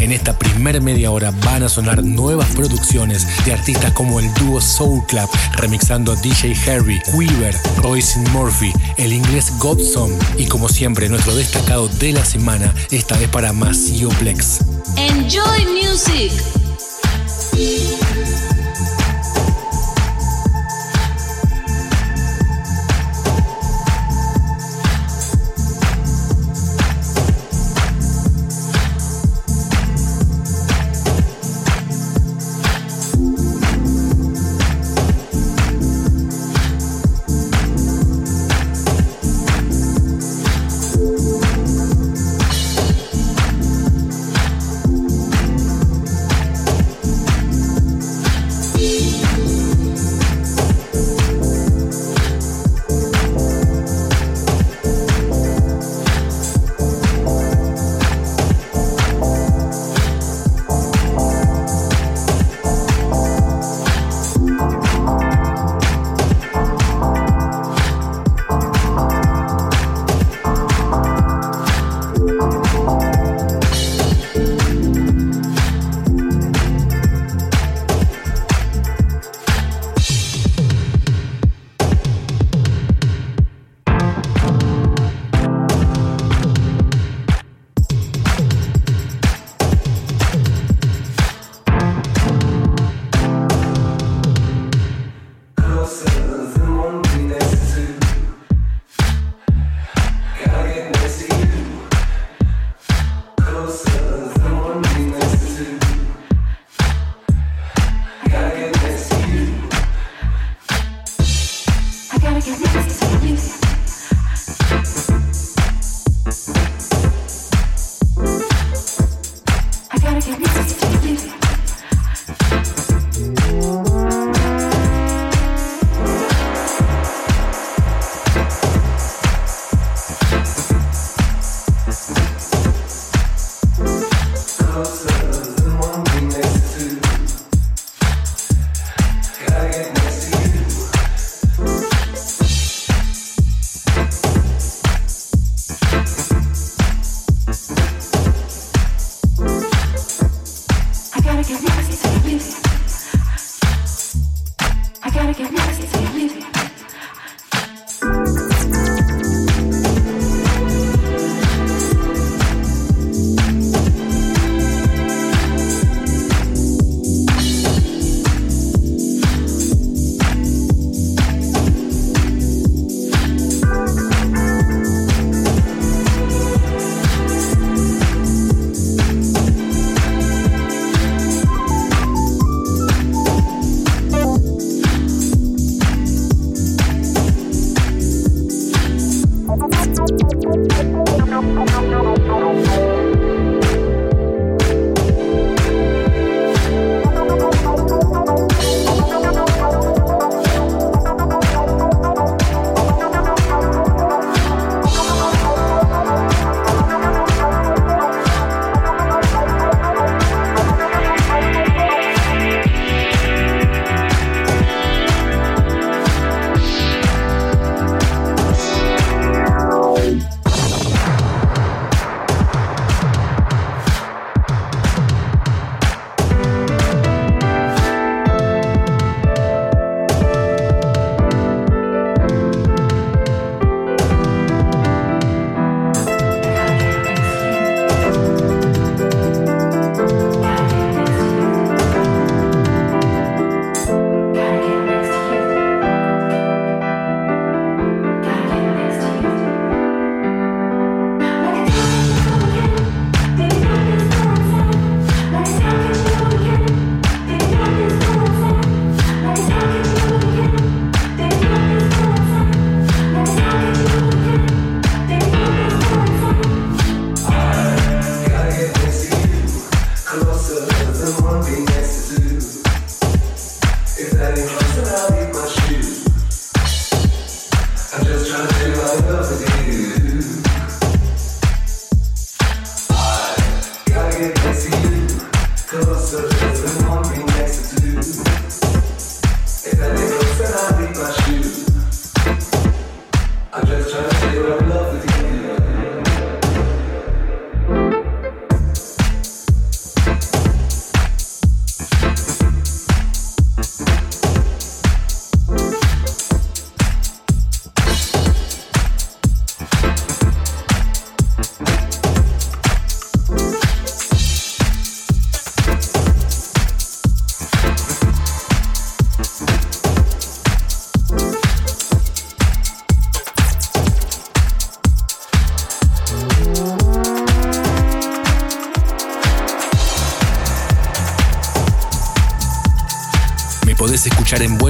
[0.00, 4.60] En esta primer media hora van a sonar nuevas producciones de artistas como el dúo
[4.60, 11.08] Soul Club, remixando a DJ Harry, Weaver, Royce Murphy, el inglés Godson y como siempre
[11.08, 14.60] nuestro destacado de la semana, esta vez para Plex.
[14.96, 16.32] Enjoy Music.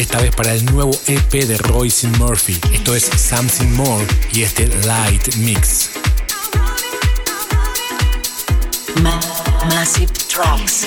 [0.00, 2.58] Esta vez para el nuevo EP de Royce Murphy.
[2.72, 5.90] Esto es Something More y este Light Mix.
[9.02, 9.18] Ma
[9.68, 10.86] Massive Tracks.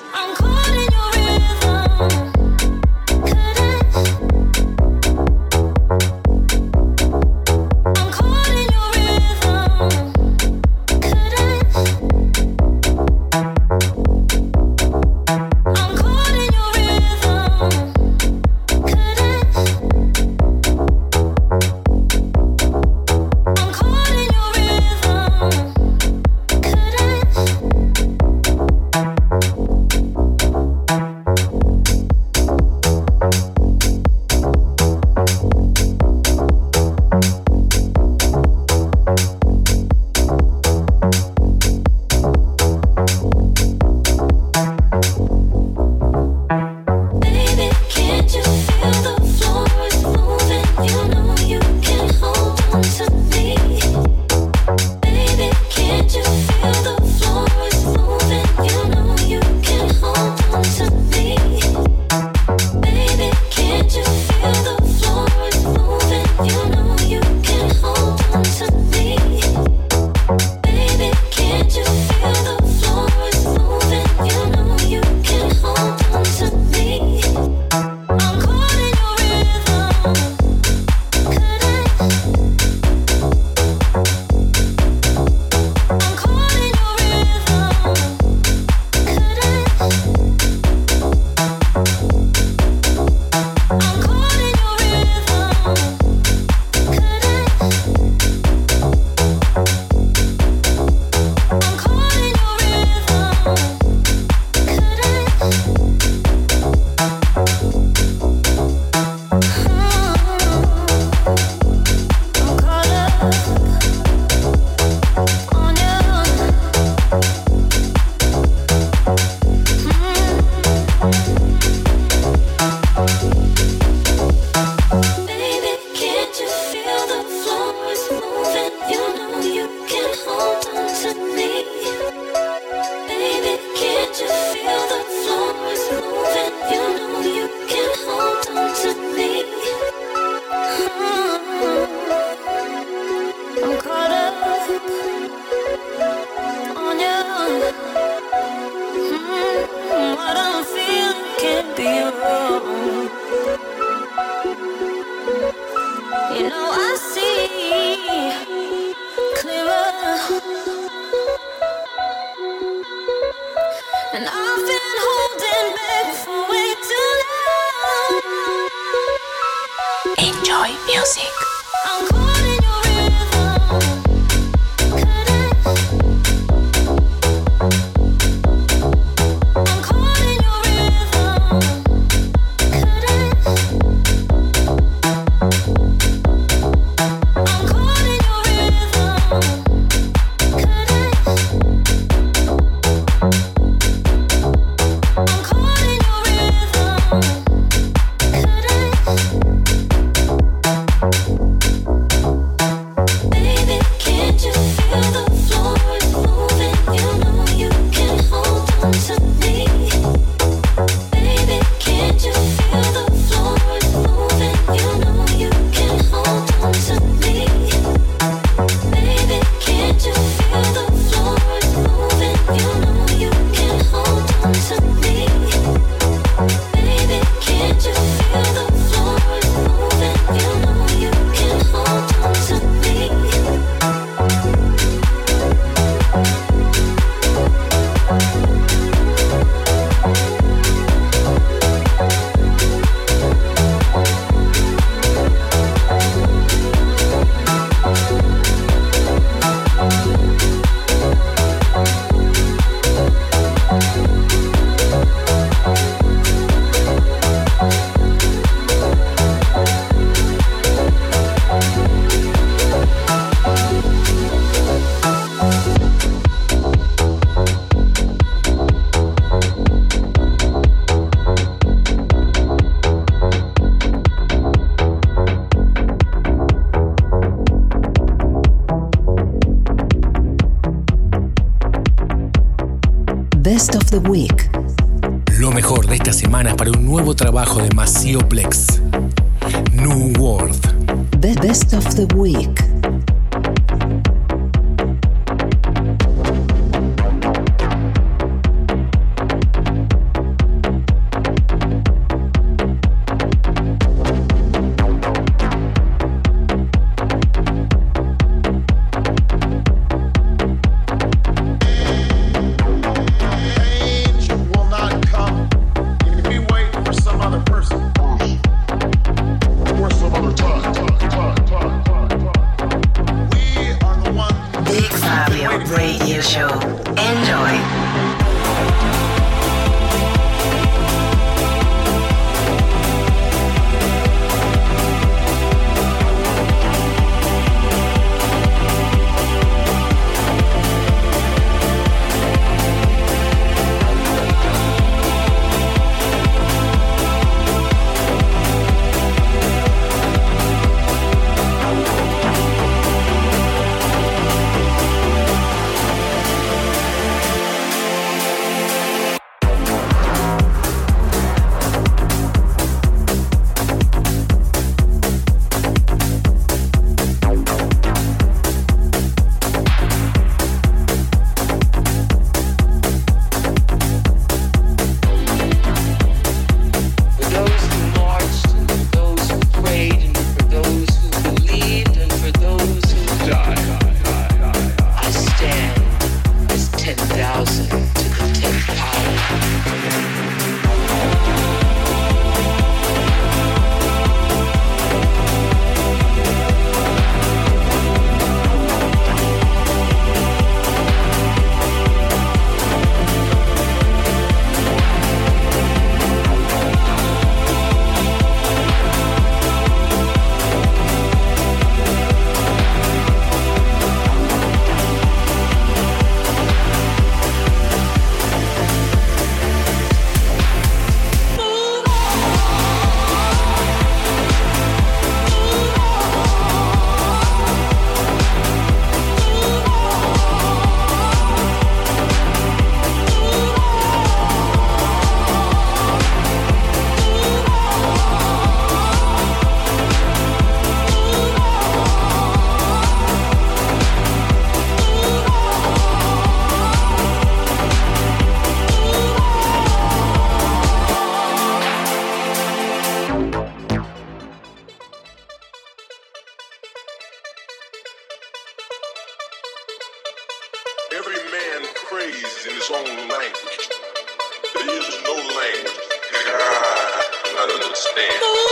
[468.07, 468.50] você.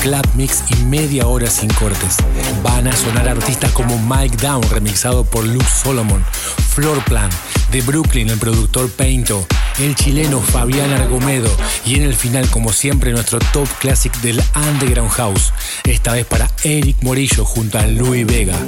[0.00, 2.16] Club mix y media hora sin cortes.
[2.62, 6.24] Van a sonar artistas como Mike Down, remixado por Luke Solomon,
[6.74, 7.30] Floorplan,
[7.70, 9.46] de Brooklyn, el productor Painto,
[9.78, 11.50] el chileno Fabián Argomedo
[11.84, 15.52] y en el final, como siempre, nuestro top classic del Underground House,
[15.84, 18.58] esta vez para Eric Morillo junto a Louis Vega.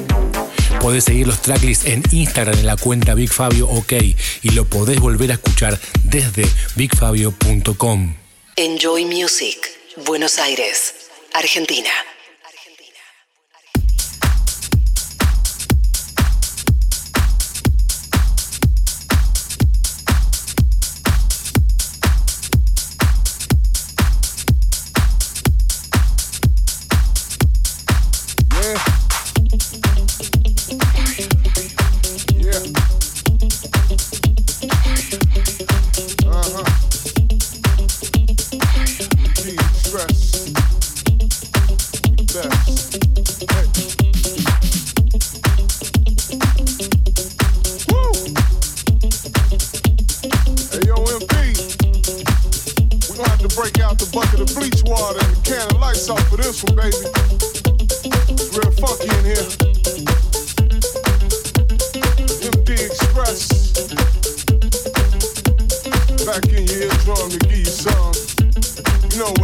[0.81, 3.93] Podés seguir los tracklists en Instagram en la cuenta Big Fabio OK
[4.43, 6.45] y lo podés volver a escuchar desde
[6.77, 8.15] bigfabio.com.
[8.57, 9.57] Enjoy Music,
[10.07, 11.02] Buenos Aires,
[11.35, 11.91] Argentina.
[69.19, 69.35] know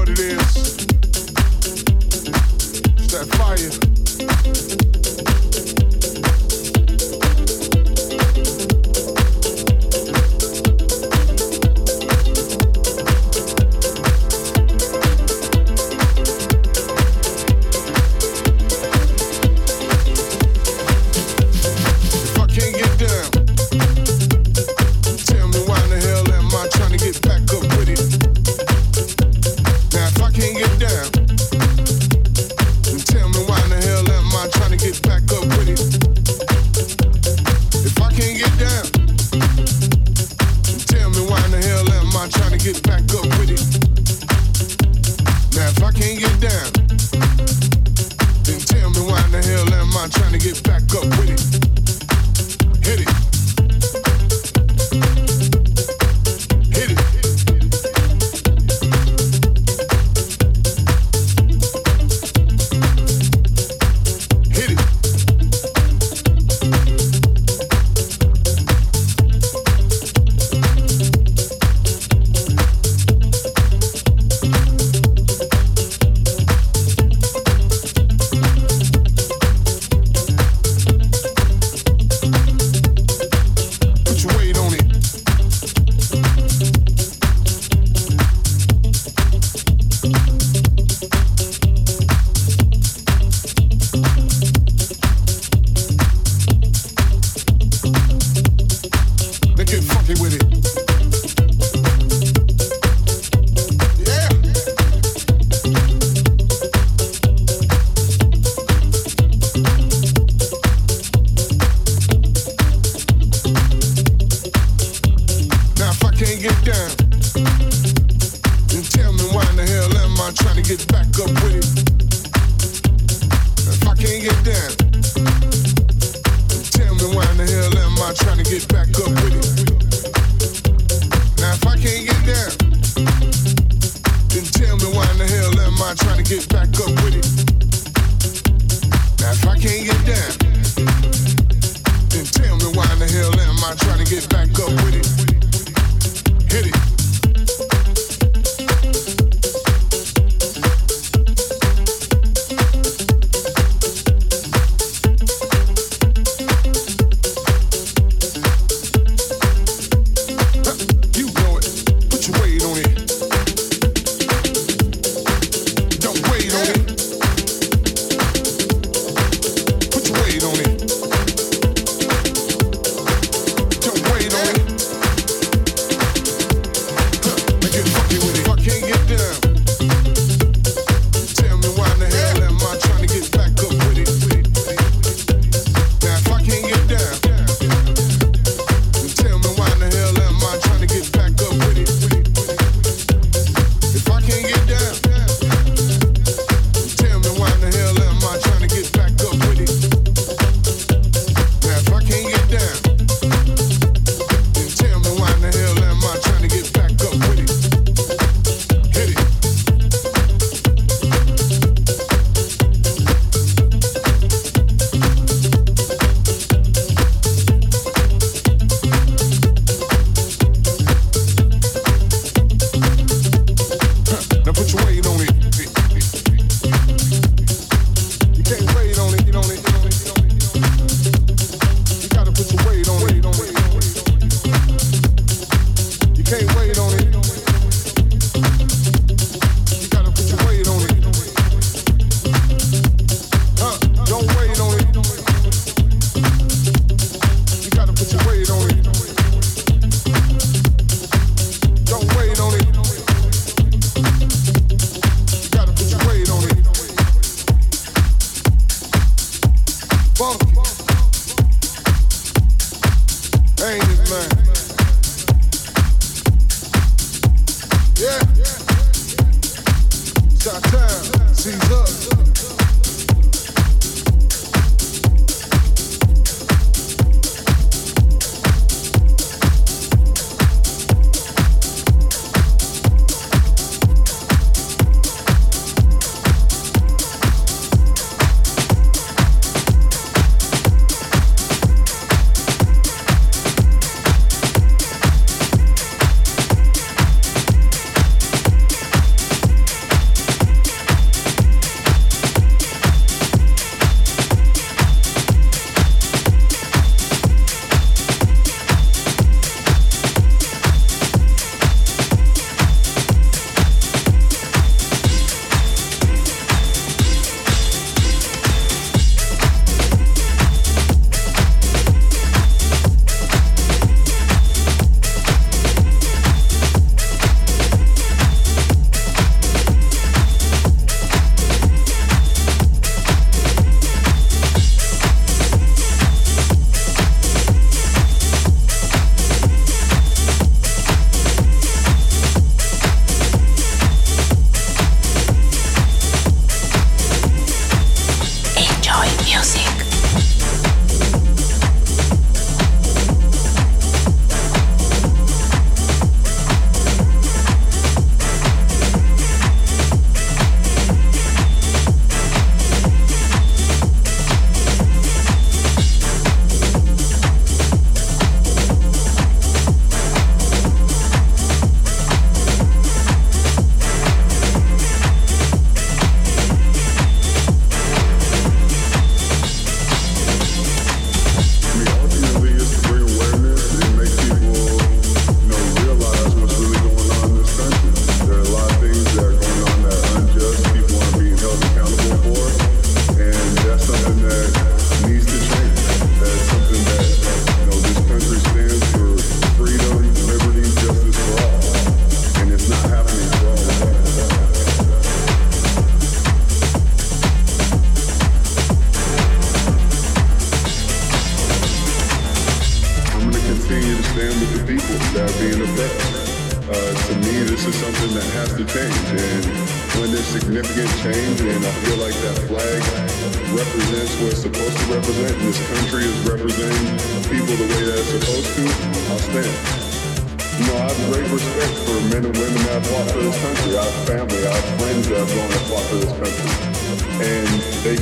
[3.10, 3.98] that fire.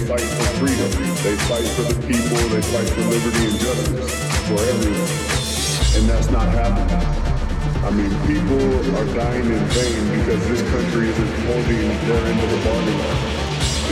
[0.05, 0.91] fight for freedom.
[1.25, 2.37] They fight for the people.
[2.53, 4.13] They fight for liberty and justice
[4.45, 5.13] for everyone.
[5.97, 6.93] And that's not happening.
[7.87, 8.61] I mean, people
[8.99, 13.01] are dying in vain because this country isn't holding their end of the bargain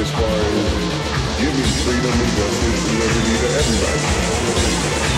[0.02, 1.04] as far as
[1.40, 5.13] giving freedom and justice and liberty to everybody.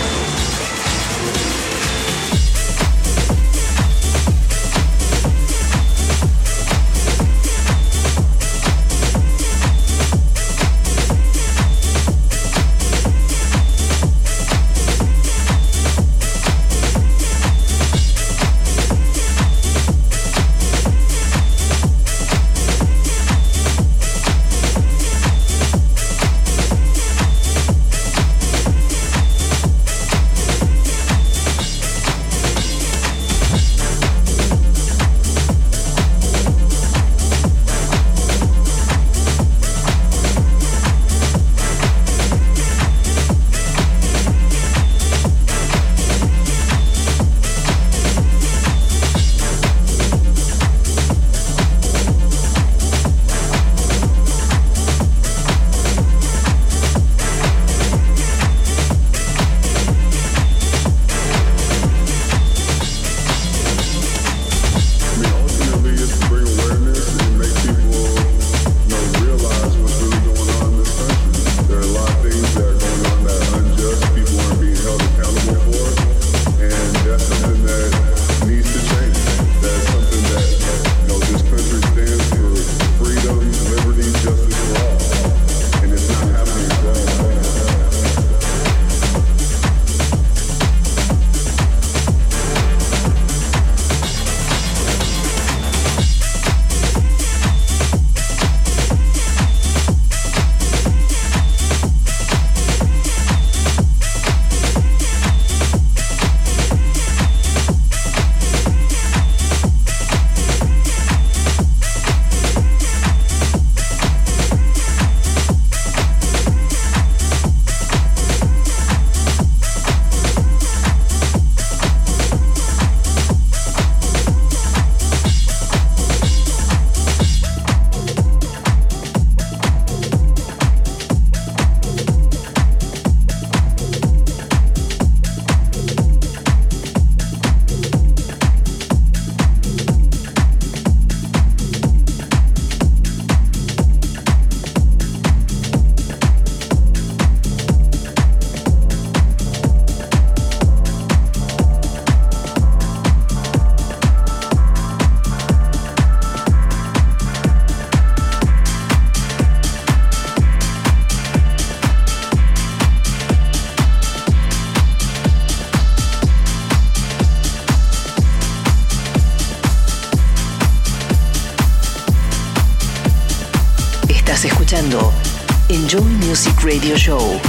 [176.77, 177.46] Radio Show.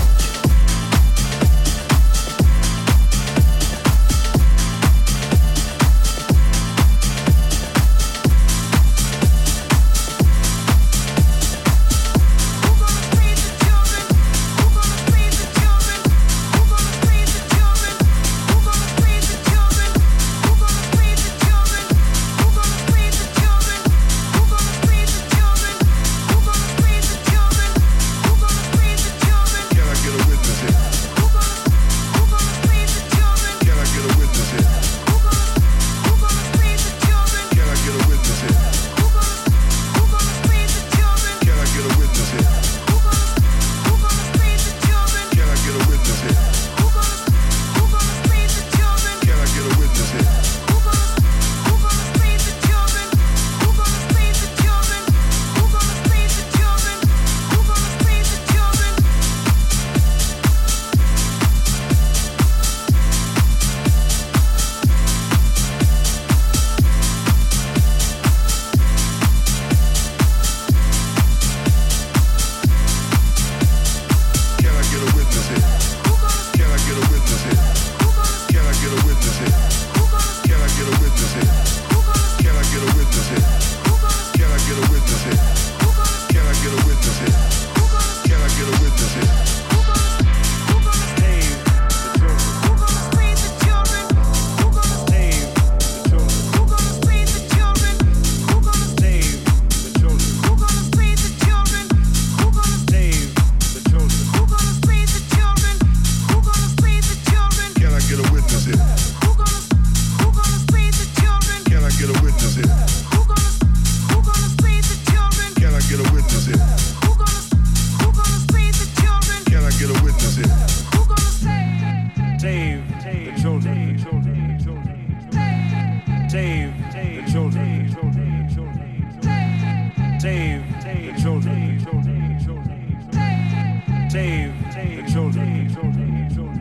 [134.11, 136.58] save the children.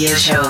[0.00, 0.49] Radio Show.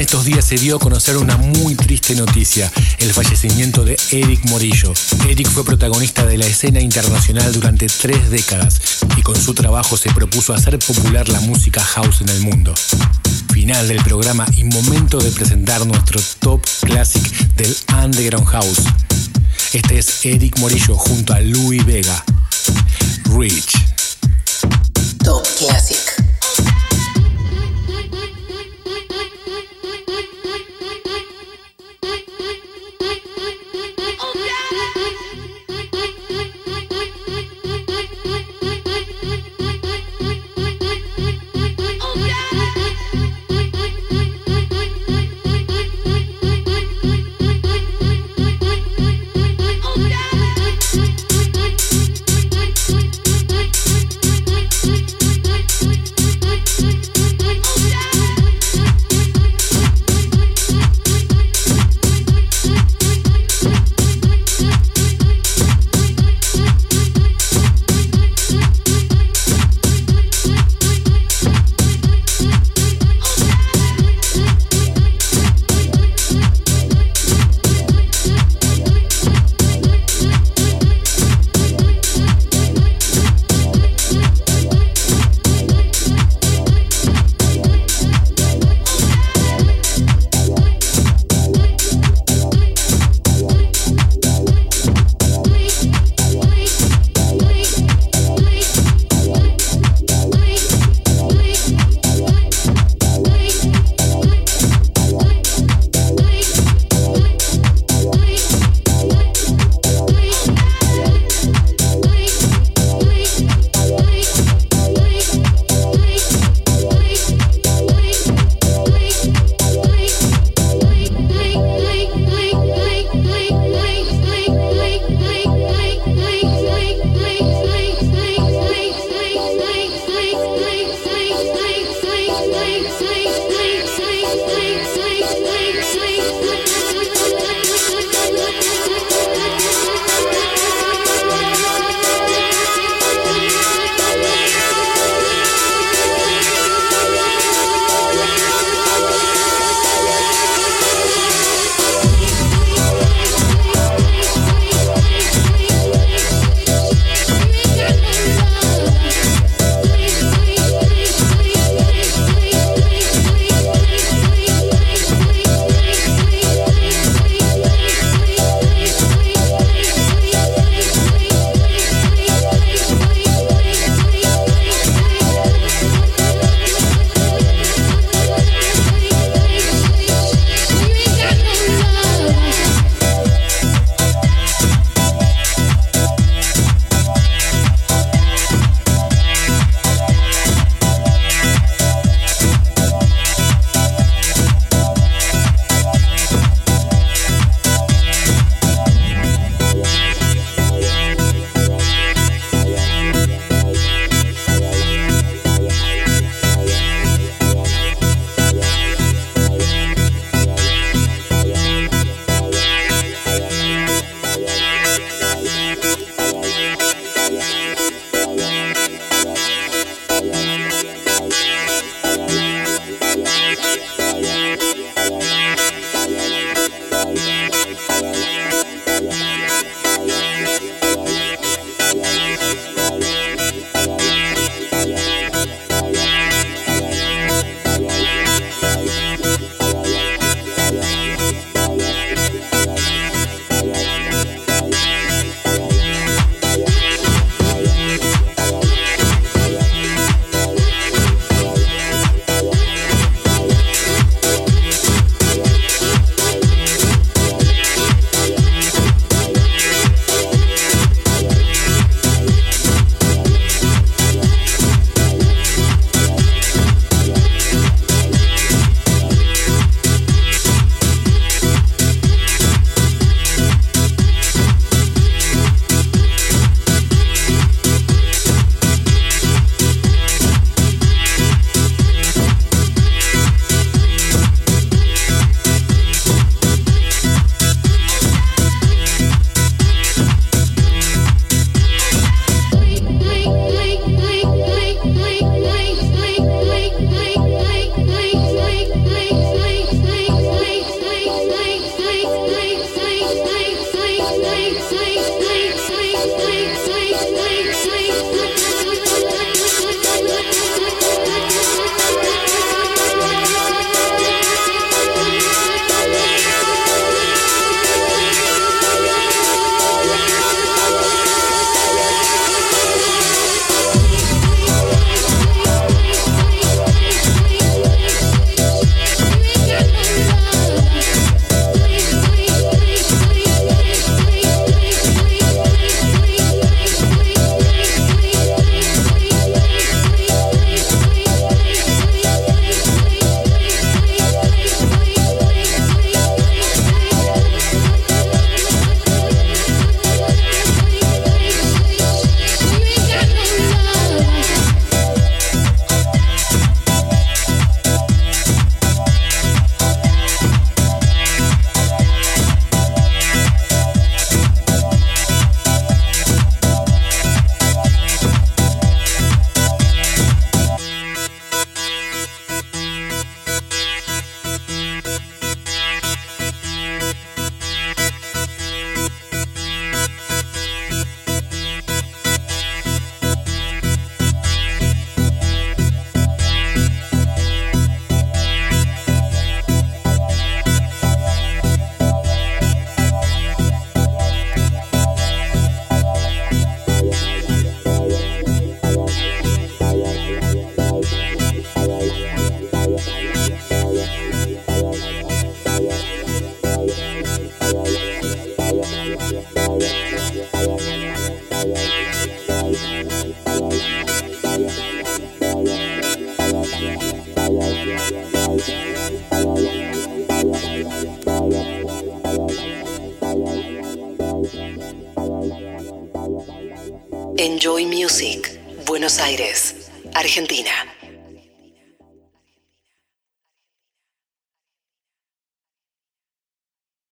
[0.00, 4.94] Estos días se dio a conocer una muy triste noticia, el fallecimiento de Eric Morillo.
[5.28, 8.80] Eric fue protagonista de la escena internacional durante tres décadas
[9.18, 12.72] y con su trabajo se propuso hacer popular la música house en el mundo.
[13.52, 17.22] Final del programa y momento de presentar nuestro top classic
[17.56, 18.80] del Underground House.
[19.74, 22.24] Este es Eric Morillo junto a Louis Vega.
[23.36, 23.74] Rich.
[25.22, 25.99] Top Classic.